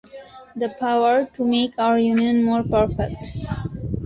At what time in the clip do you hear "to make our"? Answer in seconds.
1.35-1.99